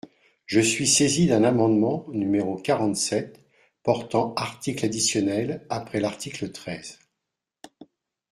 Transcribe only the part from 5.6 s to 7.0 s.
après l’article treize.